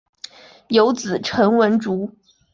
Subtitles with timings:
[0.69, 2.09] 有子陈文烛。